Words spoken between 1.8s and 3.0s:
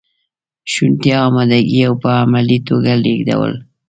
او په عملي توګه